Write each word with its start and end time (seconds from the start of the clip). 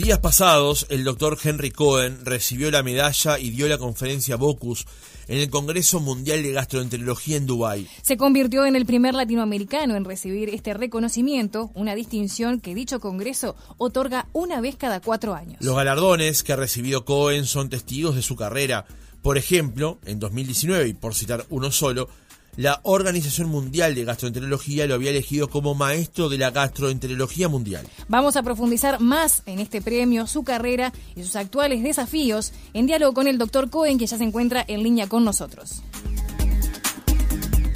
Días 0.00 0.18
pasados, 0.18 0.86
el 0.88 1.04
doctor 1.04 1.36
Henry 1.44 1.70
Cohen 1.70 2.24
recibió 2.24 2.70
la 2.70 2.82
medalla 2.82 3.38
y 3.38 3.50
dio 3.50 3.68
la 3.68 3.76
conferencia 3.76 4.36
Bocus 4.36 4.86
en 5.28 5.36
el 5.36 5.50
Congreso 5.50 6.00
Mundial 6.00 6.42
de 6.42 6.52
Gastroenterología 6.52 7.36
en 7.36 7.44
Dubái. 7.44 7.86
Se 8.00 8.16
convirtió 8.16 8.64
en 8.64 8.76
el 8.76 8.86
primer 8.86 9.12
latinoamericano 9.12 9.96
en 9.96 10.06
recibir 10.06 10.48
este 10.48 10.72
reconocimiento, 10.72 11.70
una 11.74 11.94
distinción 11.94 12.60
que 12.60 12.74
dicho 12.74 12.98
Congreso 12.98 13.56
otorga 13.76 14.26
una 14.32 14.62
vez 14.62 14.76
cada 14.76 15.00
cuatro 15.00 15.34
años. 15.34 15.58
Los 15.60 15.76
galardones 15.76 16.42
que 16.44 16.54
ha 16.54 16.56
recibido 16.56 17.04
Cohen 17.04 17.44
son 17.44 17.68
testigos 17.68 18.16
de 18.16 18.22
su 18.22 18.36
carrera. 18.36 18.86
Por 19.20 19.36
ejemplo, 19.36 19.98
en 20.06 20.18
2019, 20.18 20.88
y 20.88 20.94
por 20.94 21.14
citar 21.14 21.44
uno 21.50 21.70
solo, 21.70 22.08
la 22.56 22.80
Organización 22.82 23.48
Mundial 23.48 23.94
de 23.94 24.04
Gastroenterología 24.04 24.86
lo 24.86 24.94
había 24.94 25.10
elegido 25.10 25.48
como 25.48 25.74
maestro 25.74 26.28
de 26.28 26.38
la 26.38 26.50
gastroenterología 26.50 27.48
mundial. 27.48 27.86
Vamos 28.08 28.36
a 28.36 28.42
profundizar 28.42 29.00
más 29.00 29.42
en 29.46 29.60
este 29.60 29.80
premio, 29.80 30.26
su 30.26 30.42
carrera 30.42 30.92
y 31.14 31.22
sus 31.22 31.36
actuales 31.36 31.82
desafíos 31.82 32.52
en 32.74 32.86
diálogo 32.86 33.14
con 33.14 33.28
el 33.28 33.38
doctor 33.38 33.70
Cohen, 33.70 33.98
que 33.98 34.06
ya 34.06 34.18
se 34.18 34.24
encuentra 34.24 34.64
en 34.66 34.82
línea 34.82 35.08
con 35.08 35.24
nosotros. 35.24 35.82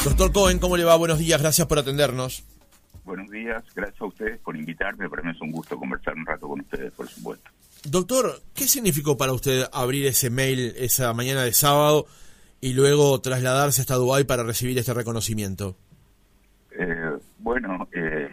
Doctor 0.05 0.33
Cohen, 0.33 0.59
¿cómo 0.59 0.77
le 0.77 0.85
va? 0.85 0.97
Buenos 0.97 1.19
días, 1.19 1.41
gracias 1.41 1.67
por 1.67 1.79
atendernos. 1.79 2.45
Buenos 3.05 3.31
días, 3.31 3.63
gracias 3.75 4.01
a 4.01 4.07
ustedes 4.07 4.39
por 4.41 4.57
invitarme. 4.57 5.09
Para 5.09 5.23
mí 5.23 5.31
es 5.31 5.41
un 5.41 5.51
gusto 5.51 5.79
conversar 5.79 6.15
un 6.15 6.27
rato 6.27 6.49
con 6.49 6.61
ustedes, 6.61 6.93
por 6.93 7.09
supuesto. 7.09 7.51
Doctor, 7.85 8.43
¿qué 8.55 8.67
significó 8.67 9.17
para 9.17 9.33
usted 9.33 9.67
abrir 9.73 10.07
ese 10.07 10.31
mail 10.31 10.75
esa 10.79 11.13
mañana 11.13 11.43
de 11.43 11.53
sábado 11.53 12.07
y 12.65 12.73
luego 12.73 13.21
trasladarse 13.21 13.83
hasta 13.83 13.97
Dubái 13.97 14.25
para 14.25 14.43
recibir 14.43 14.79
este 14.79 14.95
reconocimiento? 14.95 15.77
Eh, 16.71 17.13
bueno, 17.39 17.87
eh, 17.93 18.31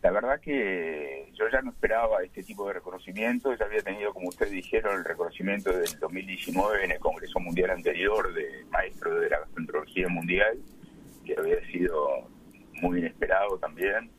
la 0.00 0.10
verdad 0.10 0.40
que 0.40 1.30
yo 1.34 1.44
ya 1.52 1.60
no 1.60 1.72
esperaba 1.72 2.22
este 2.22 2.42
tipo 2.42 2.66
de 2.66 2.72
reconocimiento, 2.72 3.54
ya 3.54 3.66
había 3.66 3.82
tenido, 3.82 4.14
como 4.14 4.30
ustedes 4.30 4.52
dijeron, 4.52 4.96
el 4.96 5.04
reconocimiento 5.04 5.70
del 5.70 5.98
2019 6.00 6.82
en 6.82 6.92
el 6.92 6.98
Congreso 6.98 7.40
Mundial 7.40 7.68
anterior 7.68 8.32
de 8.32 8.64
Maestro 8.70 9.20
de 9.20 9.28
la 9.28 9.40
Gastroenterología 9.40 10.08
Mundial, 10.08 10.56
que 11.26 11.34
había 11.38 11.60
sido 11.70 12.26
muy 12.80 13.00
inesperado 13.00 13.58
también, 13.58 14.10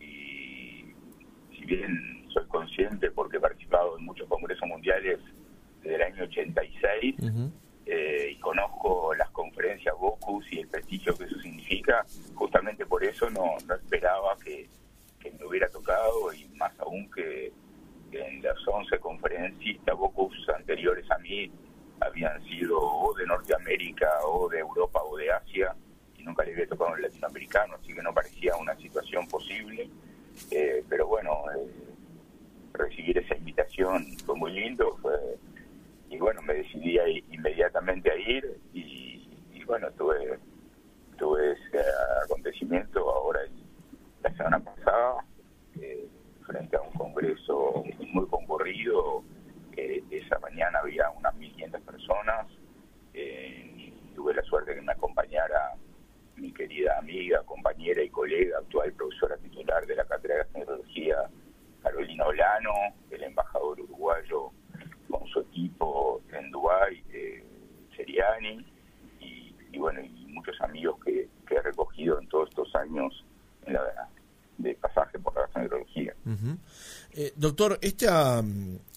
y 0.00 0.94
si 1.54 1.64
bien 1.66 2.24
soy 2.32 2.46
consciente 2.46 3.10
porque 3.10 3.36
he 3.36 3.40
participado 3.40 3.98
en 3.98 4.06
muchos 4.06 4.26
congresos 4.28 4.66
mundiales, 4.66 5.18
desde 5.82 5.96
el 5.96 6.02
año 6.02 6.24
86 6.24 7.16
eh, 7.86 8.28
y 8.32 8.36
conozco 8.36 9.14
las 9.14 9.30
conferencias 9.30 9.94
Bocus 9.98 10.44
y 10.52 10.60
el 10.60 10.68
prestigio 10.68 11.16
que 11.16 11.24
eso 11.24 11.38
significa, 11.40 12.06
justamente 12.34 12.86
por 12.86 13.04
eso 13.04 13.28
no, 13.30 13.56
no 13.66 13.74
esperaba 13.74 14.36
que, 14.44 14.68
me 15.38 15.46
hubiera 15.46 15.68
tocado 15.68 16.32
y 16.32 16.48
más 16.56 16.72
aún 16.80 17.08
que, 17.10 17.52
en 18.12 18.42
las 18.42 18.56
11 18.66 18.98
conferencistas 18.98 19.96
Bocus 19.96 20.48
anteriores 20.54 21.10
a 21.10 21.18
mí 21.18 21.50
habían 22.00 22.42
sido 22.44 22.78
o 22.78 23.14
de 23.14 23.24
Norteamérica 23.26 24.08
o 24.26 24.48
de 24.48 24.58
Europa 24.58 25.00
o 25.02 25.16
de 25.16 25.30
Asia 25.30 25.74
y 26.18 26.22
nunca 26.22 26.44
le 26.44 26.52
había 26.52 26.66
tocado 26.66 26.92
un 26.92 27.00
latinoamericano, 27.00 27.76
así 27.76 27.94
que 27.94 28.02
no 28.02 28.12
parecía 28.12 28.54
una 28.56 28.76
situación 28.76 29.26
posible. 29.28 29.88
Eh, 30.50 30.84
pero 30.88 31.06
bueno, 31.06 31.44
eh, 31.56 31.68
recibir 32.74 33.16
esa 33.18 33.34
invitación 33.36 34.06
fue 34.26 34.36
muy 34.36 34.52
lindo, 34.52 34.98
fue 35.00 35.12
y 36.12 36.18
bueno, 36.18 36.42
me 36.42 36.52
decidí 36.52 36.98
inmediatamente 37.30 38.10
a 38.10 38.16
ir 38.16 38.60
y, 38.74 39.64
bueno, 39.64 39.90
tuve, 39.92 40.38
tuve 41.16 41.52
ese 41.52 41.82
acontecimiento 42.24 43.10
ahora 43.10 43.40
la 44.22 44.30
semana 44.36 44.60
pasada 44.60 45.24
eh, 45.80 46.06
frente 46.46 46.76
a 46.76 46.82
un 46.82 46.92
congreso 46.92 47.82
muy 48.12 48.26
concurrido, 48.26 49.24
esa 49.74 50.38
mañana 50.40 50.80
había 50.80 51.08
unas 51.10 51.34
1.500 51.34 51.80
personas, 51.80 52.46
eh, 53.14 53.94
tuve 54.14 54.34
la 54.34 54.42
suerte 54.42 54.74
que 54.74 54.82
me 54.82 54.92
acompañara 54.92 55.72
mi 56.36 56.52
compañera 57.40 58.02
y 58.02 58.10
colega, 58.10 58.58
actual 58.58 58.92
profesora 58.92 59.36
titular 59.38 59.86
de 59.86 59.96
la 59.96 60.04
Cátedra 60.04 60.34
de 60.34 60.42
Gastroenterología, 60.42 61.16
Carolina 61.82 62.26
Olano, 62.26 62.72
el 63.10 63.22
embajador 63.24 63.80
uruguayo 63.80 64.50
con 65.08 65.26
su 65.28 65.40
equipo 65.40 66.20
en 66.32 66.50
Dubái, 66.50 67.02
eh, 67.12 67.44
Seriani, 67.96 68.66
y, 69.20 69.78
bueno, 69.78 70.00
y 70.00 70.26
muchos 70.28 70.60
amigos 70.60 70.98
que, 71.04 71.28
he 71.50 71.60
recogido 71.60 72.18
en 72.18 72.26
todos 72.28 72.48
estos 72.48 72.74
años 72.76 73.24
en 73.66 73.74
la, 73.74 74.08
de 74.56 74.74
pasaje 74.76 75.18
por 75.18 75.34
la 75.34 75.42
gastroenterología. 75.42 76.14
Eh, 77.12 77.32
doctor, 77.36 77.78
esta, 77.82 78.42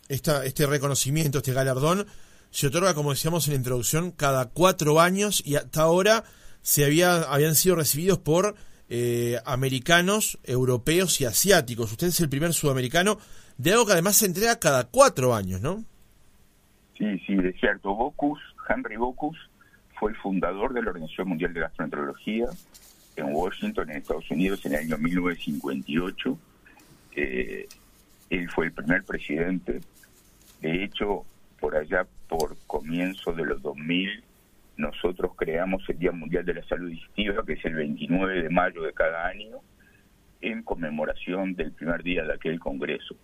esta, 0.08 0.46
este 0.46 0.66
reconocimiento, 0.66 1.40
este 1.40 1.52
galardón, 1.52 2.08
se 2.50 2.68
otorga, 2.68 2.94
como 2.94 3.10
decíamos 3.10 3.48
en 3.48 3.56
la 3.56 3.58
introducción, 3.58 4.12
cada 4.12 4.46
cuatro 4.46 5.02
años 5.02 5.44
y 5.46 5.58
hasta 5.58 5.82
ahora 5.82 6.24
se 6.66 6.84
había, 6.84 7.22
habían 7.22 7.54
sido 7.54 7.76
recibidos 7.76 8.18
por 8.18 8.56
eh, 8.90 9.38
americanos, 9.46 10.40
europeos 10.44 11.22
y 11.22 11.26
asiáticos. 11.26 11.92
Usted 11.92 12.08
es 12.08 12.20
el 12.22 12.28
primer 12.28 12.56
sudamericano 12.56 13.20
de 13.56 13.72
algo 13.72 13.86
que 13.86 13.92
además 13.92 14.16
se 14.16 14.26
entrega 14.26 14.60
cada 14.60 14.86
cuatro 14.86 15.36
años, 15.36 15.62
¿no? 15.62 15.86
Sí, 16.98 17.20
sí, 17.20 17.38
es 17.44 17.56
cierto. 17.60 17.94
Bocus, 17.94 18.40
Henry 18.68 18.98
Bocus, 18.98 19.38
fue 20.00 20.10
el 20.10 20.18
fundador 20.18 20.74
de 20.74 20.82
la 20.82 20.90
Organización 20.90 21.30
Mundial 21.30 21.54
de 21.54 21.60
Gastroenterología 21.60 22.48
en 23.16 23.28
Washington, 23.32 23.92
en 23.92 23.98
Estados 23.98 24.32
Unidos, 24.32 24.66
en 24.66 24.74
el 24.74 24.80
año 24.80 24.98
1958. 24.98 26.40
Eh, 27.16 27.68
él 28.32 28.50
fue 28.50 28.66
el 28.66 28.72
primer 28.72 29.04
presidente. 29.04 29.82
De 30.62 30.84
hecho, 30.84 31.26
por 31.60 31.76
allá, 31.76 32.08
por 32.28 32.58
comienzo 32.66 33.34
de 33.34 33.46
los 33.46 33.62
2000, 33.62 34.24
nosotros 34.78 35.32
creamos 35.36 35.84
el 35.90 36.00
Día 36.00 36.12
Mundial 36.12 36.46
de 36.46 36.56
la 36.56 36.64
Salud 36.66 36.90
Digestiva, 36.90 37.46
que 37.46 37.54
es 37.54 37.66
el 37.66 37.76
29 37.76 38.44
de 38.44 38.50
mayo 38.50 38.82
de 38.82 38.94
cada 38.94 39.28
año, 39.28 39.60
en 40.42 40.64
conmemoración 40.64 41.56
del 41.56 41.72
primer 41.72 42.04
día 42.04 42.24
de 42.24 42.34
aquel 42.34 42.60
congreso. 42.60 43.16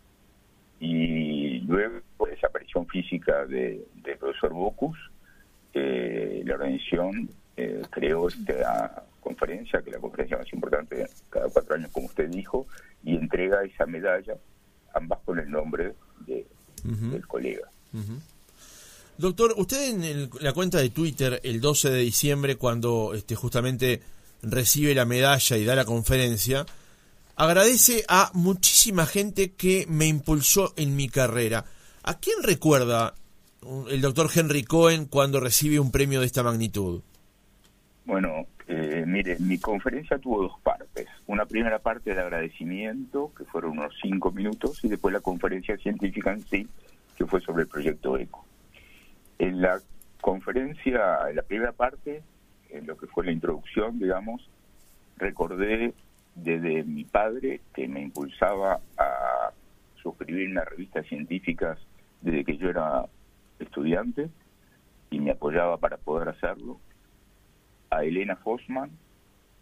Y 0.79 1.59
luego, 1.61 1.99
por 2.17 2.31
esa 2.31 2.47
aparición 2.47 2.87
física 2.87 3.45
del 3.45 3.85
profesor 4.19 4.53
Bocus, 4.53 4.97
eh, 5.73 6.41
la 6.45 6.55
organización 6.55 7.29
eh, 7.55 7.81
creó 7.89 8.27
esta 8.27 9.05
conferencia, 9.19 9.81
que 9.81 9.91
es 9.91 9.95
la 9.95 10.01
conferencia 10.01 10.37
más 10.37 10.51
importante 10.51 11.05
cada 11.29 11.49
cuatro 11.49 11.75
años, 11.75 11.91
como 11.91 12.07
usted 12.07 12.29
dijo, 12.29 12.65
y 13.03 13.15
entrega 13.15 13.63
esa 13.63 13.85
medalla, 13.85 14.35
ambas 14.93 15.19
con 15.23 15.39
el 15.39 15.49
nombre 15.49 15.93
de, 16.25 16.47
del 16.83 17.27
colega. 17.27 17.69
Doctor, 19.21 19.53
usted 19.57 19.87
en 19.87 20.31
la 20.39 20.51
cuenta 20.51 20.79
de 20.79 20.89
Twitter 20.89 21.39
el 21.43 21.61
12 21.61 21.91
de 21.91 21.99
diciembre, 21.99 22.55
cuando 22.55 23.13
este, 23.13 23.35
justamente 23.35 24.01
recibe 24.41 24.95
la 24.95 25.05
medalla 25.05 25.57
y 25.57 25.63
da 25.63 25.75
la 25.75 25.85
conferencia, 25.85 26.65
agradece 27.35 28.03
a 28.07 28.31
muchísima 28.33 29.05
gente 29.05 29.51
que 29.51 29.85
me 29.87 30.07
impulsó 30.07 30.73
en 30.75 30.95
mi 30.95 31.07
carrera. 31.07 31.65
¿A 32.01 32.17
quién 32.17 32.41
recuerda 32.41 33.13
el 33.91 34.01
doctor 34.01 34.27
Henry 34.33 34.63
Cohen 34.63 35.05
cuando 35.05 35.39
recibe 35.39 35.79
un 35.79 35.91
premio 35.91 36.19
de 36.19 36.25
esta 36.25 36.41
magnitud? 36.41 37.03
Bueno, 38.05 38.47
eh, 38.67 39.03
mire, 39.05 39.37
mi 39.37 39.59
conferencia 39.59 40.17
tuvo 40.17 40.41
dos 40.41 40.59
partes. 40.63 41.05
Una 41.27 41.45
primera 41.45 41.77
parte 41.77 42.15
de 42.15 42.21
agradecimiento, 42.21 43.31
que 43.37 43.45
fueron 43.45 43.77
unos 43.77 43.93
cinco 44.01 44.31
minutos, 44.31 44.83
y 44.83 44.87
después 44.87 45.13
la 45.13 45.19
conferencia 45.19 45.77
científica 45.77 46.33
en 46.33 46.43
sí, 46.47 46.67
que 47.15 47.27
fue 47.27 47.39
sobre 47.39 47.61
el 47.61 47.67
proyecto 47.67 48.17
ECO. 48.17 48.47
En 49.41 49.59
la 49.59 49.81
conferencia, 50.21 51.27
en 51.27 51.35
la 51.35 51.41
primera 51.41 51.71
parte, 51.71 52.21
en 52.69 52.85
lo 52.85 52.95
que 52.95 53.07
fue 53.07 53.25
la 53.25 53.31
introducción, 53.31 53.97
digamos, 53.97 54.47
recordé 55.17 55.95
desde 56.35 56.83
mi 56.83 57.05
padre, 57.05 57.61
que 57.73 57.87
me 57.87 58.01
impulsaba 58.01 58.79
a 58.99 59.51
suscribirme 59.95 60.61
a 60.61 60.65
revistas 60.65 61.07
científicas 61.07 61.79
desde 62.21 62.45
que 62.45 62.57
yo 62.57 62.69
era 62.69 63.07
estudiante 63.57 64.29
y 65.09 65.19
me 65.19 65.31
apoyaba 65.31 65.77
para 65.77 65.97
poder 65.97 66.29
hacerlo, 66.29 66.79
a 67.89 68.03
Elena 68.03 68.35
Fossman, 68.35 68.91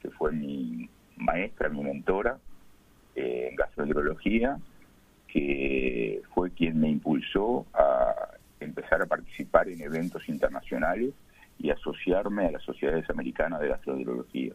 que 0.01 0.09
fue 0.09 0.33
mi 0.33 0.89
maestra, 1.15 1.69
mi 1.69 1.81
mentora 1.85 2.37
eh, 3.15 3.47
en 3.49 3.55
gastroenterología, 3.55 4.59
que 5.29 6.21
fue 6.33 6.51
quien 6.51 6.81
me 6.81 6.89
impulsó 6.89 7.65
a 7.71 7.88
empezar 8.59 9.01
a 9.01 9.05
participar 9.05 9.69
en 9.69 9.81
eventos 9.81 10.27
internacionales 10.29 11.13
y 11.57 11.69
asociarme 11.69 12.45
a 12.45 12.51
las 12.51 12.63
sociedades 12.63 13.09
americanas 13.09 13.59
de 13.59 13.69
gastroenterología. 13.69 14.53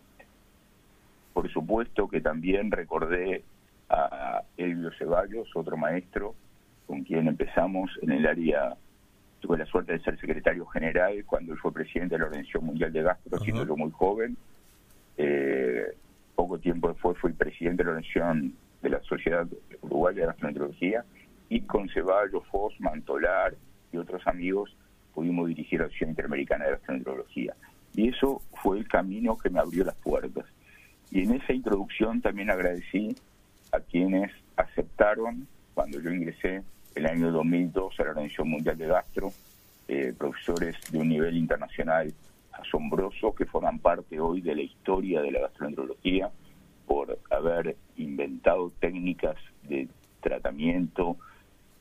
Por 1.32 1.50
supuesto 1.52 2.08
que 2.08 2.20
también 2.20 2.70
recordé 2.70 3.42
a 3.90 4.42
Elvio 4.56 4.90
Ceballos, 4.98 5.48
otro 5.54 5.76
maestro 5.76 6.34
con 6.86 7.02
quien 7.02 7.28
empezamos 7.28 7.90
en 8.02 8.12
el 8.12 8.26
área, 8.26 8.76
tuve 9.40 9.58
la 9.58 9.66
suerte 9.66 9.92
de 9.92 10.00
ser 10.00 10.18
secretario 10.18 10.66
general 10.66 11.24
cuando 11.26 11.52
él 11.52 11.58
fue 11.58 11.72
presidente 11.72 12.14
de 12.14 12.20
la 12.20 12.26
Organización 12.26 12.64
Mundial 12.66 12.92
de 12.92 13.02
Gastro, 13.02 13.38
siendo 13.40 13.66
yo 13.66 13.76
muy 13.76 13.90
joven. 13.90 14.36
Eh, 15.16 15.96
poco 16.34 16.58
tiempo 16.58 16.88
después 16.88 17.16
fui 17.18 17.32
presidente 17.32 17.82
de 17.82 17.84
la 17.84 17.90
Organización 17.90 18.54
de 18.82 18.90
la 18.90 19.00
Sociedad 19.02 19.46
Uruguaya 19.82 20.20
de 20.20 20.26
Gastroenterología 20.26 21.04
y 21.48 21.60
con 21.62 21.88
Ceballos, 21.88 22.44
Foz, 22.50 22.74
Mantolar 22.80 23.54
y 23.94 23.96
otros 23.96 24.26
amigos 24.26 24.76
pudimos 25.14 25.48
dirigir 25.48 25.78
la 25.78 25.86
Asociación 25.86 26.10
Interamericana 26.10 26.64
de 26.64 26.72
Gastroenterología. 26.72 27.54
Y 27.94 28.08
eso 28.08 28.42
fue 28.62 28.78
el 28.78 28.88
camino 28.88 29.38
que 29.38 29.50
me 29.50 29.60
abrió 29.60 29.84
las 29.84 29.94
puertas. 29.94 30.44
Y 31.10 31.22
en 31.22 31.34
esa 31.34 31.52
introducción 31.52 32.20
también 32.20 32.50
agradecí 32.50 33.14
a 33.70 33.78
quienes 33.80 34.32
aceptaron, 34.56 35.46
cuando 35.74 36.00
yo 36.00 36.10
ingresé 36.10 36.62
el 36.94 37.06
año 37.06 37.30
2002 37.30 38.00
a 38.00 38.04
la 38.04 38.10
Organización 38.10 38.50
Mundial 38.50 38.76
de 38.76 38.86
Gastro, 38.86 39.32
eh, 39.86 40.12
profesores 40.16 40.76
de 40.90 40.98
un 40.98 41.08
nivel 41.08 41.36
internacional 41.36 42.12
asombroso 42.52 43.34
que 43.34 43.46
forman 43.46 43.78
parte 43.78 44.18
hoy 44.18 44.40
de 44.40 44.54
la 44.54 44.62
historia 44.62 45.20
de 45.20 45.30
la 45.30 45.40
gastroenterología 45.40 46.30
por 46.86 47.18
haber 47.30 47.76
inventado 47.96 48.72
técnicas 48.80 49.36
de 49.62 49.88
tratamiento 50.20 51.16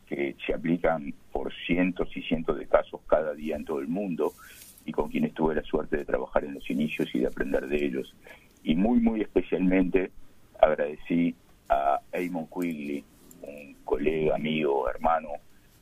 que 0.07 0.35
se 0.45 0.53
aplican 0.53 1.13
por 1.33 1.51
cientos 1.65 2.15
y 2.15 2.21
cientos 2.21 2.57
de 2.59 2.67
casos 2.67 3.01
cada 3.07 3.33
día 3.33 3.55
en 3.57 3.65
todo 3.65 3.79
el 3.79 3.87
mundo 3.87 4.33
y 4.85 4.91
con 4.91 5.09
quienes 5.09 5.33
tuve 5.33 5.55
la 5.55 5.63
suerte 5.63 5.97
de 5.97 6.05
trabajar 6.05 6.45
en 6.45 6.53
los 6.53 6.69
inicios 6.69 7.09
y 7.13 7.19
de 7.19 7.27
aprender 7.27 7.67
de 7.67 7.83
ellos. 7.83 8.15
Y 8.63 8.75
muy, 8.75 8.99
muy 8.99 9.21
especialmente 9.21 10.11
agradecí 10.61 11.35
a 11.69 11.99
Eamon 12.11 12.47
Quigley, 12.47 13.03
un 13.41 13.75
colega, 13.83 14.35
amigo, 14.35 14.87
hermano 14.89 15.29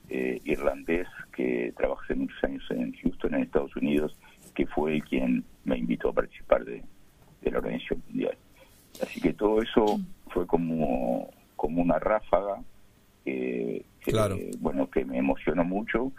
eh, 0.10 0.42
irlandés 0.46 1.08
que 1.36 1.74
trabajé 1.78 2.16
muchos 2.16 2.44
años 2.44 2.64
en 2.72 2.94
Houston, 2.94 3.36
en 3.36 3.44
Estados 3.44 3.76
Unidos, 3.76 4.16
que 4.56 4.66
fue 4.68 5.02
quien 5.02 5.44
me 5.64 5.78
invitó 5.78 6.10
a 6.10 6.14
participar 6.14 6.66
de, 6.66 6.84
la 7.44 7.58
Organización 7.58 8.04
Mundial. 8.08 8.38
Así 9.02 9.20
que 9.20 9.34
todo 9.34 9.62
eso 9.62 10.00
fue 10.28 10.46
como, 10.46 11.30
como 11.56 11.82
una 11.82 11.98
ráfaga 11.98 12.62
que, 13.24 13.86
bueno, 14.60 14.90
que 14.90 15.06
me 15.06 15.18
emocionó 15.18 15.64
mucho 15.64 16.12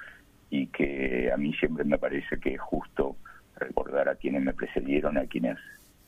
y 0.51 0.67
que 0.69 1.31
a 1.33 1.37
mí 1.37 1.53
siempre 1.55 1.85
me 1.85 1.99
parece 1.99 2.39
que 2.39 2.55
es 2.55 2.61
justo 2.61 3.17
recordar 3.57 4.09
a 4.09 4.17
quienes 4.17 4.42
me 4.53 4.67
precedieron, 4.67 5.17
a 5.17 5.27
quienes 5.27 5.59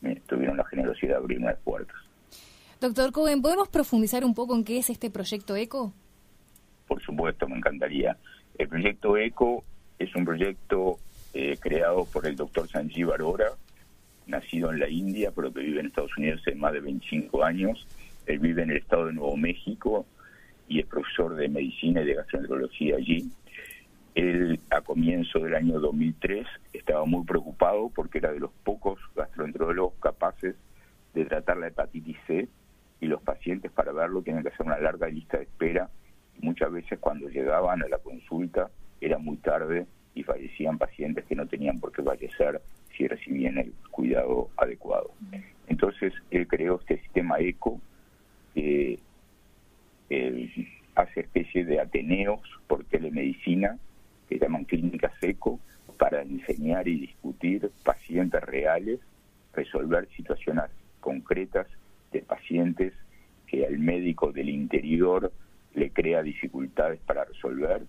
me 0.00 0.17
tuvieron 0.17 0.56
la 0.56 0.64
generosidad 0.67 1.12
de 1.12 1.17
abrirme 1.17 1.46
las 1.46 1.58
puertas. 1.61 1.96
Doctor 2.81 3.12
Cohen, 3.12 3.41
¿podemos 3.41 3.69
profundizar 3.69 4.25
un 4.25 4.35
poco 4.35 4.55
en 4.55 4.64
qué 4.64 4.79
es 4.79 4.91
este 4.91 5.11
proyecto 5.11 5.56
ECO? 5.56 5.93
Por 6.87 7.02
supuesto, 7.02 7.49
me 7.49 7.56
encantaría. 7.56 8.17
El 8.58 8.69
proyecto 8.69 9.17
ECO 9.17 9.64
es 9.99 10.14
un 10.14 10.25
proyecto 10.25 10.99
eh, 11.32 11.56
creado 11.58 12.05
por 12.05 12.26
el 12.26 12.37
doctor 12.37 12.69
Sanjeev 12.69 13.12
Arora, 13.12 13.52
nacido 14.26 14.70
en 14.70 14.81
la 14.81 14.88
India, 14.88 15.32
pero 15.35 15.52
que 15.52 15.61
vive 15.61 15.81
en 15.81 15.87
Estados 15.87 16.17
Unidos 16.19 16.40
hace 16.43 16.55
más 16.55 16.73
de 16.73 16.81
25 16.81 17.43
años. 17.43 17.87
Él 18.26 18.38
vive 18.38 18.62
en 18.62 18.70
el 18.70 18.79
estado 18.79 19.06
de 19.06 19.14
Nuevo 19.14 19.37
México 19.37 20.06
y 20.69 20.81
es 20.81 20.87
profesor 20.87 21.35
de 21.37 21.49
medicina 21.49 22.02
y 22.02 22.06
de 22.06 22.14
gastroenterología 22.14 22.97
allí. 22.97 23.31
Él, 24.14 24.61
a 24.70 24.81
comienzo 24.81 25.40
del 25.40 25.55
año 25.55 25.81
2003, 25.81 26.46
estaba 26.72 27.05
muy 27.05 27.25
preocupado 27.25 27.90
porque 27.94 28.19
era 28.19 28.32
de 28.32 28.38
los 28.40 28.52
pocos 28.62 29.00
gastroenterólogos 29.16 29.94
capaces 30.00 30.55
de 31.14 31.25
tratar 31.25 31.56
la 31.56 31.69
hepatitis 31.69 32.16
C 32.26 32.49
y 33.00 33.06
los 33.06 33.22
pacientes 33.22 33.72
para 33.72 33.93
verlo 33.93 34.22
tienen 34.22 34.43
que 34.43 34.50
hacer 34.50 34.66
una 34.66 34.78
larga 34.78 35.08
lista 35.08 35.38
de 35.38 35.44
espera. 35.44 35.90
muchas 36.40 36.70
veces 36.72 36.99
cuando 36.99 37.28
llegaban 37.28 37.82
a 37.82 37.88
la 37.88 37.99
consulta 37.99 38.70
era 39.00 39.19
muy 39.19 39.37
tarde 39.38 39.87
y 40.14 40.22
fallecían 40.22 40.78
pacientes 40.78 41.25
que 41.25 41.34
no 41.34 41.46
tenían 41.46 41.81
por 41.81 41.93
qué 41.93 42.02
fallecer 42.02 42.61
si 42.96 43.08
recibían 43.08 43.58
el 43.58 43.72
cuidado 43.90 44.49
adecuado. 44.56 45.11
Entonces 45.66 46.12
él 46.31 46.46
creó 46.46 46.78
este 46.81 47.00
sistema 47.00 47.38
ECO 47.38 47.81
que 48.55 49.00
hace 50.94 51.20
especie 51.20 51.64
de 51.64 51.81
ateneos 51.81 52.40
por 52.69 52.84
telemedicina 52.84 53.76
que 54.29 54.38
llaman 54.38 54.65
clínicas 54.65 55.12
ECO 55.21 55.61
para 55.99 56.23
enseñar 56.23 56.88
y 56.88 57.00
discutir 57.00 57.71
pacientes 57.85 58.43
reales, 58.43 59.00
resolver 59.53 60.09
situaciones 60.17 60.65
concretas 61.00 61.67
de 62.12 62.21
pacientes 62.23 62.93
que 63.47 63.67
al 63.67 63.79
médico 63.79 64.32
del 64.32 64.49
interior 64.49 65.32
le 65.75 65.91
crea 65.91 66.23
dificultades 66.23 67.00
para 67.00 67.25
resolver 67.25 67.82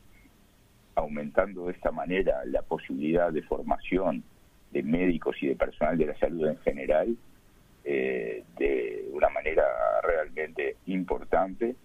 aumentando 0.96 1.68
de 1.68 1.74
esta 1.74 1.92
manera 1.92 2.44
la 2.46 2.62
posibilidad 2.62 3.32
de 3.32 3.42
formación 3.44 4.24
de 4.72 4.84
médicos 4.84 5.36
y 5.42 5.48
de 5.48 5.56
personal 5.56 5.98
de 5.98 6.06
la 6.08 6.18
salud 6.18 6.48
en 6.48 6.58
general 6.60 7.16
eh, 7.84 8.44
de 8.58 9.10
una 9.12 9.30
manera 9.30 9.64
realmente 10.04 10.78
importante 10.88 11.76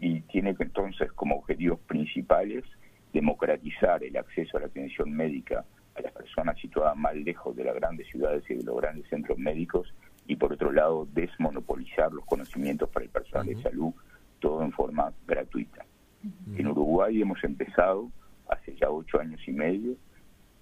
y 0.00 0.20
tiene 0.22 0.54
entonces 0.58 1.10
como 1.12 1.36
objetivos 1.36 1.80
principales 1.80 2.64
democratizar 3.12 4.02
el 4.04 4.16
acceso 4.16 4.56
a 4.56 4.60
la 4.60 4.66
atención 4.66 5.10
médica 5.10 5.64
a 5.94 6.00
las 6.02 6.12
personas 6.12 6.58
situadas 6.60 6.96
más 6.96 7.14
lejos 7.16 7.56
de 7.56 7.64
las 7.64 7.74
grandes 7.74 8.06
ciudades 8.08 8.44
y 8.48 8.54
de 8.54 8.62
los 8.62 8.76
grandes 8.76 9.08
centros 9.08 9.38
médicos 9.38 9.92
y 10.26 10.36
por 10.36 10.52
otro 10.52 10.70
lado 10.70 11.08
desmonopolizar 11.12 12.12
los 12.12 12.24
conocimientos 12.24 12.88
para 12.90 13.04
el 13.04 13.10
personal 13.10 13.46
de 13.46 13.60
salud, 13.62 13.92
todo 14.38 14.62
en 14.62 14.72
forma 14.72 15.12
gratuita. 15.26 15.84
En 16.56 16.66
Uruguay 16.66 17.22
hemos 17.22 17.42
empezado 17.44 18.10
hace 18.48 18.74
ya 18.74 18.90
ocho 18.90 19.20
años 19.20 19.40
y 19.46 19.52
medio. 19.52 19.96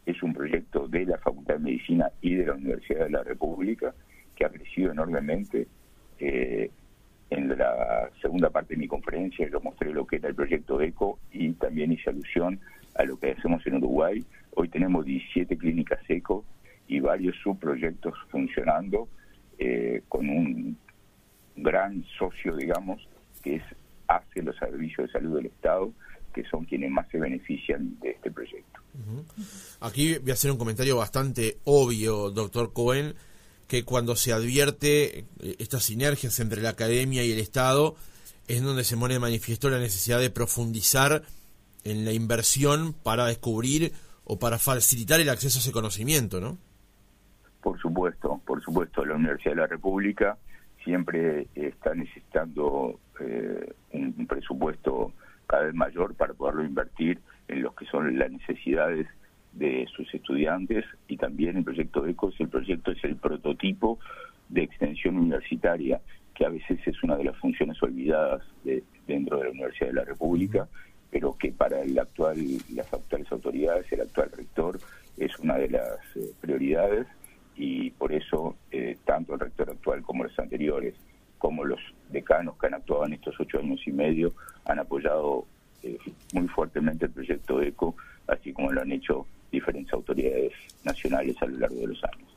Es 0.05 0.23
un 0.23 0.33
proyecto 0.33 0.87
de 0.87 1.07
la 1.07 1.19
Facultad 1.19 1.55
de 1.55 1.61
Medicina 1.61 2.11
y 2.21 2.37
de 2.37 2.47
la 2.47 2.55
Universidad 2.55 3.05
de 3.05 3.11
la 3.11 3.25
República 3.25 3.95
que 4.37 4.45
ha 4.45 4.51
crecido 4.51 4.93
enormemente. 4.93 5.67
Eh, 6.19 6.71
en 7.53 7.59
la 7.59 8.11
segunda 8.21 8.51
parte 8.51 8.75
de 8.75 8.81
mi 8.81 8.89
conferencia 8.89 9.49
yo 9.51 9.61
mostré 9.61 9.93
lo 9.93 10.07
que 10.07 10.17
era 10.17 10.29
el 10.29 10.35
proyecto 10.35 10.81
ECO 10.81 11.19
y 11.33 11.53
también 11.53 11.93
hice 11.93 12.11
alusión 12.11 12.61
a 12.95 13.05
lo 13.05 13.19
que 13.19 13.33
hacemos 13.33 13.67
en 13.67 13.77
Uruguay. 13.77 14.25
Hoy 14.55 14.69
tenemos 14.69 15.05
17 15.05 15.57
clínicas 15.57 16.01
ECO 16.09 16.45
y 16.89 17.01
varios 17.01 17.37
subproyectos 17.43 18.15
funcionando 18.31 19.09
eh, 19.59 20.03
con 20.09 20.29
un 20.29 20.77
gran 21.57 22.05
socio, 22.19 22.57
digamos, 22.57 23.07
que 23.43 23.57
es 23.57 23.63
hace 24.09 24.43
los 24.43 24.57
servicios 24.57 25.07
de 25.07 25.13
salud 25.13 25.37
del 25.37 25.47
Estado 25.47 25.93
que 26.37 26.45
son 26.51 26.67
quienes 26.67 26.91
más 26.91 27.09
se 27.09 27.19
benefician 27.19 27.99
de 28.01 28.11
este 28.11 28.31
proyecto. 28.31 28.81
Aquí 29.81 30.19
voy 30.19 30.31
a 30.31 30.35
hacer 30.35 30.51
un 30.51 30.59
comentario 30.59 30.99
bastante 30.99 31.57
obvio, 31.65 32.31
doctor 32.31 32.75
Cohen, 32.75 33.15
que 33.69 33.85
cuando 33.85 34.17
se 34.17 34.33
advierte 34.33 35.21
eh, 35.21 35.27
estas 35.59 35.85
sinergias 35.85 36.39
entre 36.41 36.63
la 36.63 36.71
academia 36.71 37.25
y 37.25 37.33
el 37.33 37.39
Estado, 37.39 37.97
es 38.49 38.63
donde 38.63 38.85
se 38.85 38.97
pone 38.97 39.15
de 39.15 39.21
manifiesto 39.21 39.71
la 39.71 39.79
necesidad 39.79 40.21
de 40.21 40.31
profundizar 40.31 41.23
en 41.85 42.05
la 42.05 42.13
inversión 42.13 42.93
para 42.93 43.27
descubrir 43.27 43.93
o 44.25 44.39
para 44.39 44.59
facilitar 44.59 45.21
el 45.21 45.29
acceso 45.29 45.59
a 45.59 45.63
ese 45.63 45.73
conocimiento, 45.73 46.41
¿no? 46.41 46.59
Por 47.63 47.79
supuesto, 47.81 48.41
por 48.47 48.63
supuesto, 48.63 49.05
la 49.05 49.15
Universidad 49.15 49.55
de 49.55 49.61
la 49.61 49.67
República 49.67 50.37
siempre 50.85 51.49
está 51.55 51.95
necesitando 51.95 53.01
eh, 53.21 53.73
un 53.93 54.27
presupuesto 54.29 55.13
cada 55.47 55.65
vez 55.65 55.75
mayor 55.75 56.15
para 56.15 56.35
poderlo 56.35 56.65
invertir 56.65 57.21
en 57.49 57.63
lo 57.63 57.75
que 57.75 57.87
son 57.87 58.19
las 58.19 58.31
necesidades 58.31 59.07
de 59.57 59.87
sus 59.95 60.13
estudiantes 60.15 60.85
y 61.09 61.17
también 61.17 61.57
el 61.57 61.65
proyecto 61.65 62.07
ECOS, 62.07 62.41
el 62.41 62.49
proyecto 62.49 62.93
es 62.93 63.03
el 63.05 63.17
prototipo 63.17 63.99
de 64.49 64.63
extensión 64.63 65.17
universitaria 65.17 66.01
que 66.35 66.45
a 66.45 66.51
veces 66.51 66.79
es 66.87 67.03
una 67.03 67.17
de 67.17 67.25
las 67.25 67.37
funciones 67.39 67.83
olvidadas 67.83 68.43
de, 68.63 68.85
dentro 69.07 69.39
de 69.39 69.45
la 69.45 69.51
Universidad 69.51 69.89
de 69.89 69.95
la 69.95 70.05
República, 70.05 70.69
pero 71.11 71.37
que 71.39 71.51
para 71.51 71.81
el 71.81 71.99
actual, 71.99 72.37
las 72.75 72.93
actuales 72.93 73.33
autoridades, 73.33 73.91
el 73.91 74.03
actual 74.03 74.31
rector, 74.37 74.79
es 75.17 75.39
una 75.39 75.57
de 75.57 75.71
las 75.71 75.99
eh, 76.15 76.31
prioridades. 76.41 77.07
Y 77.57 77.89
por 77.93 78.13
eso 78.13 78.55
eh, 78.71 78.99
tanto 79.07 79.33
el 79.33 79.41
rector 79.41 79.71
actual 79.71 80.03
como 80.03 80.25
los 80.25 80.39
anteriores 80.39 80.95
como 81.39 81.65
los 81.65 81.81
decanos 82.11 82.57
que 82.59 82.67
han 82.67 82.75
actuado 82.75 83.07
en 83.07 83.15
estos 83.15 83.39
ocho 83.39 83.59
años 83.59 83.81
y 83.87 83.93
medio 83.93 84.33
han 84.65 84.79
apoyado 84.79 85.47
eh, 85.83 85.99
muy 86.33 86.49
fuertemente 86.49 87.07
el 87.07 87.13
proyecto 87.13 87.63
ECO, 87.63 87.95
así 88.27 88.53
como 88.53 88.73
lo 88.73 88.83
han 88.83 88.93
hecho 88.93 89.27
diferentes 89.51 89.93
autoridades 89.93 90.53
nacionales 90.85 91.37
a 91.41 91.47
lo 91.47 91.59
largo 91.59 91.81
de 91.81 91.87
los 91.89 92.05
años. 92.05 92.29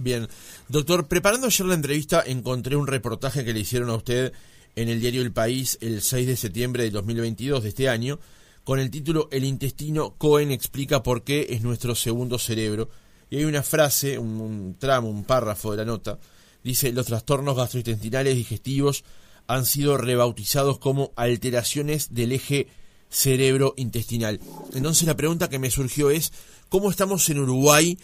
Bien, 0.00 0.28
doctor, 0.68 1.08
preparando 1.08 1.48
ayer 1.48 1.66
la 1.66 1.74
entrevista 1.74 2.22
encontré 2.24 2.76
un 2.76 2.86
reportaje 2.86 3.44
que 3.44 3.52
le 3.52 3.60
hicieron 3.60 3.90
a 3.90 3.96
usted 3.96 4.32
en 4.76 4.88
el 4.88 5.00
diario 5.00 5.22
El 5.22 5.32
País 5.32 5.76
el 5.80 6.02
6 6.02 6.26
de 6.26 6.36
septiembre 6.36 6.84
de 6.84 6.90
2022 6.90 7.64
de 7.64 7.68
este 7.70 7.88
año, 7.88 8.20
con 8.62 8.78
el 8.78 8.90
título 8.90 9.28
El 9.32 9.44
intestino 9.44 10.14
Cohen 10.16 10.52
explica 10.52 11.02
por 11.02 11.24
qué 11.24 11.48
es 11.50 11.62
nuestro 11.62 11.96
segundo 11.96 12.38
cerebro. 12.38 12.88
Y 13.28 13.38
hay 13.38 13.44
una 13.44 13.62
frase, 13.62 14.18
un 14.18 14.76
tramo, 14.78 15.08
un 15.08 15.24
párrafo 15.24 15.72
de 15.72 15.78
la 15.78 15.84
nota, 15.84 16.18
dice, 16.62 16.92
los 16.92 17.06
trastornos 17.06 17.56
gastrointestinales 17.56 18.36
digestivos 18.36 19.04
han 19.48 19.64
sido 19.66 19.96
rebautizados 19.96 20.78
como 20.78 21.12
alteraciones 21.16 22.14
del 22.14 22.32
eje 22.32 22.68
cerebro-intestinal. 23.08 24.40
Entonces 24.74 25.06
la 25.06 25.16
pregunta 25.16 25.48
que 25.48 25.58
me 25.58 25.70
surgió 25.70 26.10
es, 26.10 26.32
¿cómo 26.68 26.90
estamos 26.90 27.28
en 27.30 27.38
Uruguay 27.40 27.98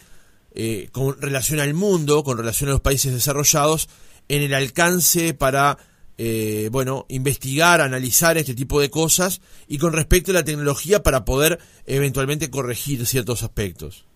eh, 0.53 0.89
con 0.91 1.21
relación 1.21 1.59
al 1.59 1.73
mundo, 1.73 2.23
con 2.23 2.37
relación 2.37 2.69
a 2.69 2.73
los 2.73 2.81
países 2.81 3.13
desarrollados, 3.13 3.89
en 4.27 4.41
el 4.41 4.53
alcance 4.53 5.33
para 5.33 5.77
eh, 6.17 6.69
bueno, 6.71 7.05
investigar, 7.09 7.81
analizar 7.81 8.37
este 8.37 8.55
tipo 8.55 8.79
de 8.79 8.89
cosas 8.89 9.41
y 9.67 9.77
con 9.77 9.91
respecto 9.91 10.31
a 10.31 10.35
la 10.35 10.43
tecnología 10.43 11.03
para 11.03 11.25
poder 11.25 11.59
eventualmente 11.85 12.49
corregir 12.49 13.05
ciertos 13.05 13.43
aspectos? 13.43 14.07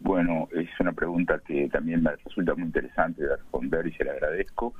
Bueno, 0.00 0.48
es 0.52 0.68
una 0.80 0.92
pregunta 0.92 1.40
que 1.46 1.68
también 1.68 2.02
me 2.02 2.14
resulta 2.16 2.54
muy 2.54 2.64
interesante 2.64 3.22
de 3.22 3.36
responder 3.36 3.86
y 3.86 3.92
se 3.92 4.04
la 4.04 4.12
agradezco. 4.12 4.74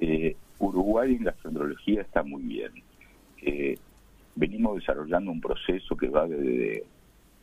Eh, 0.00 0.36
Uruguay 0.58 1.14
en 1.14 1.24
gastroenterología 1.24 2.02
está 2.02 2.22
muy 2.22 2.42
bien. 2.42 2.72
Eh, 3.42 3.78
venimos 4.38 4.76
desarrollando 4.76 5.32
un 5.32 5.40
proceso 5.40 5.96
que 5.96 6.08
va 6.08 6.26
desde 6.26 6.84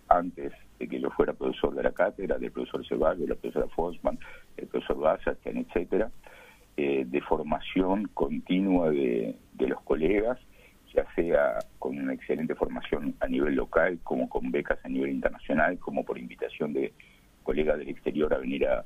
antes 0.08 0.54
de 0.80 0.88
que 0.88 1.00
yo 1.00 1.10
fuera 1.12 1.34
profesor 1.34 1.76
de 1.76 1.84
la 1.84 1.92
cátedra, 1.92 2.38
del 2.38 2.52
profesor 2.52 2.86
Ceballos, 2.88 3.28
la 3.28 3.36
profesora 3.36 3.68
Fosman, 3.68 4.18
el 4.56 4.68
profesor 4.68 5.00
Basastian, 5.00 5.58
etcétera, 5.58 6.10
eh, 6.78 7.04
de 7.06 7.22
formación 7.22 8.10
continua 8.14 8.90
de, 8.92 9.36
de 9.54 9.68
los 9.68 9.82
colegas, 9.82 10.40
ya 10.94 11.06
sea 11.16 11.60
con 11.80 11.98
una 11.98 12.14
excelente 12.14 12.56
formación 12.56 13.16
a 13.20 13.28
nivel 13.28 13.56
local, 13.56 14.00
como 14.04 14.30
con 14.30 14.52
becas 14.52 14.80
a 14.86 14.90
nivel 14.90 15.12
internacional, 15.12 15.78
como 15.80 16.06
por 16.06 16.18
invitación 16.18 16.72
de 16.72 16.94
colegas 17.44 17.78
del 17.78 17.90
exterior 17.90 18.34
a 18.34 18.38
venir 18.38 18.68
a, 18.68 18.86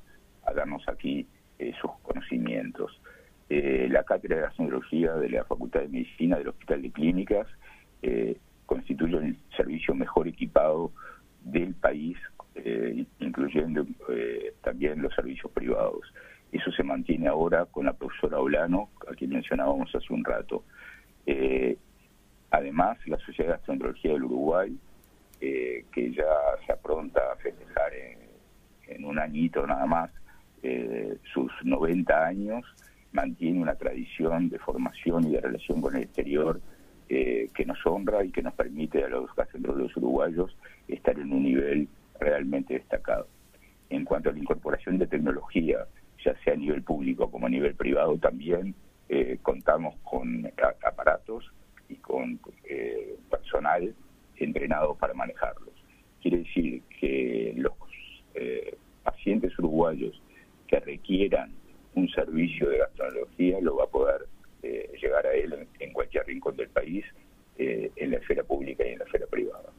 darnos 0.55 0.87
aquí 0.89 1.27
eh, 1.59 1.73
sus 1.79 1.91
conocimientos. 2.01 2.99
Eh, 3.49 3.87
la 3.89 4.03
cátedra 4.03 4.37
de 4.37 4.41
gastroenterología 4.43 5.13
de 5.13 5.29
la 5.29 5.43
Facultad 5.43 5.81
de 5.81 5.89
Medicina 5.89 6.37
del 6.37 6.47
Hospital 6.47 6.81
de 6.81 6.91
Clínicas 6.91 7.47
eh, 8.01 8.37
constituye 8.65 9.17
el 9.17 9.37
servicio 9.55 9.93
mejor 9.95 10.27
equipado 10.27 10.91
del 11.43 11.73
país, 11.75 12.17
incluyendo 13.19 13.85
también 14.61 15.01
los 15.01 15.15
servicios 15.15 15.49
privados. 15.53 16.01
Eso 16.51 16.69
se 16.71 16.83
mantiene 16.83 17.27
ahora 17.27 17.65
con 17.65 17.85
la 17.85 17.93
profesora 17.93 18.39
Olano, 18.39 18.89
a 19.09 19.13
quien 19.15 19.29
mencionábamos 19.31 19.95
hace 19.95 20.13
un 20.13 20.25
rato. 20.25 20.65
además, 22.51 22.97
la 23.07 23.17
Sociedad 23.19 23.51
de 23.51 23.57
Gastroenterología 23.57 24.11
del 24.11 24.23
Uruguay, 24.25 24.77
que 25.39 26.13
ya 26.13 26.25
se 26.65 26.73
apronta 26.73 27.21
a 27.31 27.37
festejar 27.37 27.93
en 28.87 29.05
un 29.05 29.17
añito 29.17 29.65
nada 29.65 29.85
más 29.85 30.11
eh, 30.61 31.17
sus 31.33 31.51
90 31.63 32.25
años, 32.25 32.65
mantiene 33.13 33.61
una 33.61 33.75
tradición 33.75 34.49
de 34.49 34.59
formación 34.59 35.25
y 35.25 35.31
de 35.31 35.41
relación 35.41 35.81
con 35.81 35.95
el 35.95 36.03
exterior 36.03 36.59
eh, 37.09 37.49
que 37.53 37.65
nos 37.65 37.83
honra 37.85 38.23
y 38.23 38.31
que 38.31 38.41
nos 38.41 38.53
permite 38.53 39.03
a 39.03 39.09
los 39.09 39.33
gastroenterólogos 39.35 39.97
uruguayos 39.97 40.55
estar 40.87 41.17
en 41.17 41.31
un 41.31 41.43
nivel 41.43 41.87
realmente 42.19 42.75
destacado. 42.75 43.27
En 43.89 44.05
cuanto 44.05 44.29
a 44.29 44.33
la 44.33 44.39
incorporación 44.39 44.97
de 44.99 45.07
tecnología, 45.07 45.87
ya 46.23 46.35
sea 46.43 46.53
a 46.53 46.57
nivel 46.57 46.83
público 46.83 47.31
como 47.31 47.47
a 47.47 47.49
nivel 47.49 47.73
privado 47.75 48.17
también, 48.17 48.75
eh, 49.07 49.39
contamos 49.41 49.95
con 50.03 50.51
aparatos 50.83 51.51
y 51.87 51.95
con 51.95 52.39
personal 53.29 53.93
entrenado 54.37 54.95
para 54.95 55.13
manejarlos. 55.13 55.73
Quiere 56.21 56.39
decir 56.39 56.81
que 56.99 57.53
los 57.57 57.73
eh, 58.35 58.77
pacientes 59.03 59.57
uruguayos 59.57 60.21
que 60.67 60.79
requieran 60.79 61.51
un 61.95 62.07
servicio 62.09 62.69
de 62.69 62.77
gastroenterología 62.79 63.59
lo 63.61 63.77
va 63.77 63.85
a 63.85 63.87
poder 63.87 64.27
eh, 64.63 64.91
llegar 65.01 65.25
a 65.25 65.33
él 65.33 65.67
en, 65.79 65.93
cualquier 65.93 66.25
rincón 66.25 66.55
del 66.55 66.69
país, 66.69 67.05
eh, 67.57 67.91
en 67.95 68.11
la 68.11 68.17
esfera 68.17 68.43
pública 68.43 68.87
y 68.87 68.93
en 68.93 68.99
la 68.99 69.05
esfera 69.05 69.25
privada. 69.27 69.69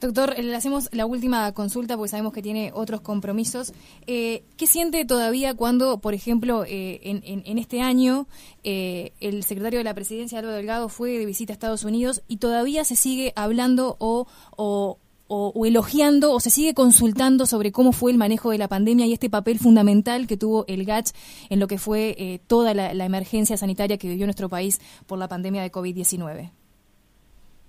Doctor, 0.00 0.38
le 0.38 0.54
hacemos 0.54 0.88
la 0.94 1.06
última 1.06 1.52
consulta 1.54 1.96
porque 1.96 2.10
sabemos 2.10 2.32
que 2.32 2.40
tiene 2.40 2.70
otros 2.72 3.00
compromisos. 3.00 3.72
¿Qué 4.06 4.42
siente 4.58 5.04
todavía 5.04 5.54
cuando, 5.54 5.98
por 5.98 6.14
ejemplo, 6.14 6.64
en, 6.64 7.58
este 7.58 7.80
año 7.80 8.28
el 8.62 9.42
secretario 9.42 9.80
de 9.80 9.84
la 9.84 9.94
Presidencia, 9.94 10.38
Álvaro 10.38 10.54
Delgado, 10.54 10.88
fue 10.88 11.18
de 11.18 11.26
visita 11.26 11.52
a 11.52 11.54
Estados 11.54 11.82
Unidos 11.82 12.22
y 12.28 12.36
todavía 12.36 12.84
se 12.84 12.94
sigue 12.94 13.32
hablando 13.34 13.96
o, 13.98 14.28
o, 14.56 15.00
o, 15.28 15.66
elogiando 15.66 16.32
o 16.32 16.40
se 16.40 16.50
sigue 16.50 16.74
consultando 16.74 17.46
sobre 17.46 17.70
cómo 17.70 17.92
fue 17.92 18.10
el 18.10 18.18
manejo 18.18 18.50
de 18.50 18.58
la 18.58 18.68
pandemia 18.68 19.06
y 19.06 19.12
este 19.12 19.30
papel 19.30 19.58
fundamental 19.58 20.26
que 20.26 20.36
tuvo 20.36 20.64
el 20.66 20.84
GACH 20.84 21.10
en 21.50 21.60
lo 21.60 21.66
que 21.66 21.78
fue 21.78 22.14
eh, 22.18 22.40
toda 22.46 22.74
la, 22.74 23.04
emergencia 23.04 23.56
sanitaria 23.56 23.98
que 23.98 24.08
vivió 24.08 24.26
nuestro 24.26 24.48
país 24.48 24.80
por 25.06 25.18
la 25.18 25.28
pandemia 25.28 25.62
de 25.62 25.70
COVID-19? 25.70 26.50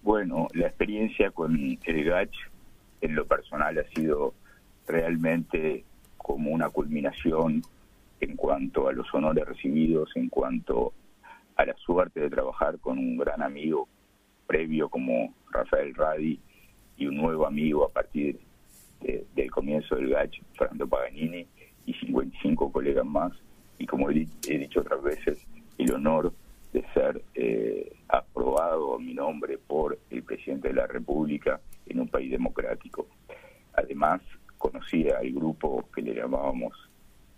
Bueno, 0.01 0.47
la 0.53 0.67
experiencia 0.67 1.31
con 1.31 1.77
el 1.83 2.03
GACH 2.05 2.35
en 3.01 3.15
lo 3.15 3.25
personal 3.25 3.77
ha 3.77 3.95
sido 3.95 4.33
realmente 4.87 5.83
como 6.17 6.51
una 6.51 6.69
culminación 6.69 7.61
en 8.21 8.35
cuanto 8.35 8.87
a 8.87 8.93
los 8.93 9.13
honores 9.13 9.45
recibidos, 9.45 10.09
en 10.15 10.29
cuanto 10.29 10.93
a 11.55 11.65
la 11.65 11.75
suerte 11.75 12.21
de 12.21 12.29
trabajar 12.29 12.79
con 12.79 12.97
un 12.97 13.17
gran 13.17 13.41
amigo 13.41 13.87
previo 14.47 14.89
como 14.89 15.33
Rafael 15.51 15.93
Radi, 15.93 16.39
y 16.99 17.07
un 17.07 17.15
nuevo 17.15 17.47
amigo 17.47 17.85
a 17.85 17.89
partir 17.89 18.39
del 19.01 19.49
comienzo 19.49 19.95
del 19.95 20.09
GACH, 20.09 20.41
Fernando 20.57 20.87
Paganini, 20.87 21.47
y 21.85 21.93
55 21.93 22.71
colegas 22.71 23.05
más. 23.05 23.31
Y 23.79 23.87
como 23.87 24.09
he, 24.09 24.13
dicho 24.13 24.81
otras 24.81 25.01
veces, 25.01 25.39
el 25.77 25.93
honor 25.93 26.33
de 26.73 26.83
ser 26.93 27.21
eh, 27.33 27.91
aprobado 28.09 28.99
mi 28.99 29.13
nombre 29.13 29.57
por 29.57 29.97
el 30.09 30.23
presidente 30.23 30.67
de 30.67 30.75
la 30.75 30.87
República 30.87 31.61
en 31.87 32.01
un 32.01 32.09
país 32.09 32.29
democrático. 32.29 33.07
Además, 33.73 34.21
conocía 34.57 35.17
al 35.19 35.31
grupo 35.31 35.85
que 35.95 36.01
le 36.01 36.13
llamábamos 36.13 36.73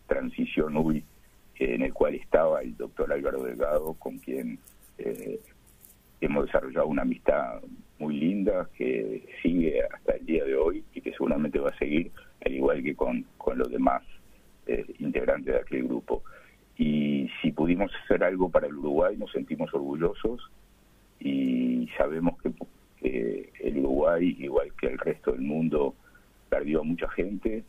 Transición 0.08 0.76
UI, 0.76 1.06
en 1.60 1.84
el 1.84 1.94
cual 1.94 2.16
estaba 2.16 2.62
el 2.62 2.76
doctor 2.76 3.14
Álvaro 3.14 3.44
Delgado, 3.44 3.94
con 3.94 4.18
quien 4.18 4.58
eh, 4.98 5.40
hemos 6.20 6.48
desarrollado 6.48 6.88
una 6.88 7.04
amistad 7.04 7.62
muy 8.02 8.18
linda 8.18 8.68
que 8.76 9.24
sigue 9.44 9.84
hasta 9.84 10.14
el 10.14 10.26
día 10.26 10.44
de 10.44 10.56
hoy 10.56 10.84
y 10.96 11.02
que 11.02 11.12
seguramente 11.12 11.60
va 11.60 11.70
a 11.70 11.78
seguir, 11.78 12.12
al 12.44 12.52
igual 12.52 12.84
que 12.84 12.96
con, 12.96 13.24
con 13.38 13.60
los 13.60 13.70
demás 13.70 14.02
eh, 14.66 14.86
integrantes 14.98 15.54
de 15.54 15.60
aquel 15.60 15.84
grupo. 15.84 16.24
Y 16.78 17.30
si 17.42 17.52
pudimos 17.52 17.92
hacer 18.04 18.24
algo 18.24 18.50
para 18.50 18.66
el 18.68 18.76
Uruguay, 18.76 19.16
nos 19.18 19.32
sentimos 19.32 19.72
orgullosos 19.72 20.50
y 21.20 21.88
sabemos 21.96 22.42
que, 22.42 22.52
el 23.60 23.78
Uruguay, 23.78 24.36
igual 24.40 24.74
que 24.80 24.88
el 24.88 24.98
resto 24.98 25.32
del 25.32 25.42
mundo, 25.42 25.94
perdió 26.50 26.82
a 26.82 26.84
mucha 26.84 27.08
gente. 27.10 27.64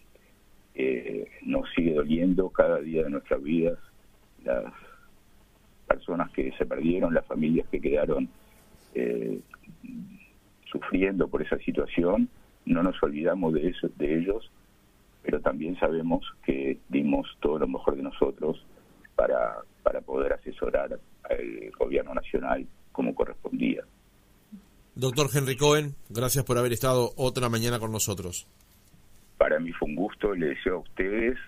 Nos 1.43 1.69
sigue 1.75 1.93
doliendo 1.93 2.49
cada 2.49 2.81
día 2.81 3.05
de 3.05 3.11
nuestras 3.11 3.43
vidas 3.43 3.79
las 4.45 4.73
personas 5.87 6.31
que 6.31 6.53
se 6.53 6.65
perdieron, 6.65 7.13
las 7.13 7.27
familias 7.27 7.67
que 7.71 7.81
quedaron 7.81 8.29
eh, 8.95 9.41
sufriendo 10.73 11.29
por 11.29 11.43
esa 11.43 11.59
situación, 11.59 12.29
no 12.65 12.83
nos 12.83 13.01
olvidamos 13.03 13.53
de, 13.53 13.69
eso, 13.69 13.89
de 13.97 14.19
ellos, 14.19 14.51
pero 15.23 15.41
también 15.41 15.79
sabemos 15.79 16.25
que 16.45 16.79
dimos 16.89 17.27
todo 17.41 17.59
lo 17.59 17.69
mejor 17.69 17.97
de 17.97 18.03
nosotros 18.03 18.65
para, 19.15 19.59
para 19.83 20.01
poder 20.01 20.33
asesorar 20.33 20.99
al 21.29 21.71
gobierno 21.79 22.15
nacional 22.15 22.67
como 22.91 23.15
correspondía. 23.15 23.85
Doctor 24.95 25.29
Henry 25.33 25.57
Cohen, 25.57 25.95
gracias 26.11 26.45
por 26.45 26.59
haber 26.59 26.73
estado 26.73 27.13
otra 27.17 27.49
mañana 27.49 27.79
con 27.79 27.93
nosotros. 27.93 28.47
Para 29.39 29.59
mí 29.59 29.73
fue 29.73 29.89
un 29.89 29.97
gusto, 29.97 30.35
le 30.35 30.49
deseo 30.49 30.77
a 30.77 30.81
ustedes, 30.81 31.39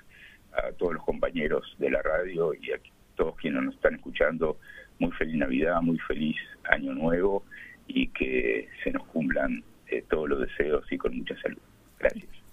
a 0.52 0.72
todos 0.72 0.94
los 0.94 1.04
compañeros 1.04 1.62
de 1.78 1.90
la 1.90 2.02
radio 2.02 2.54
y 2.54 2.72
a 2.72 2.80
todos 3.16 3.36
quienes 3.36 3.62
nos 3.62 3.74
están 3.74 3.94
escuchando, 3.94 4.58
muy 4.98 5.10
feliz 5.12 5.36
Navidad, 5.36 5.80
muy 5.82 5.98
feliz 5.98 6.36
Año 6.70 6.94
Nuevo 6.94 7.44
y 7.86 8.08
que 8.08 8.68
se 8.82 8.90
nos 8.90 9.04
cumplan 9.06 9.62
eh, 9.88 10.04
todos 10.08 10.28
los 10.28 10.40
deseos 10.40 10.84
y 10.90 10.98
con 10.98 11.16
mucha 11.16 11.40
salud. 11.40 11.58
Gracias. 11.98 12.43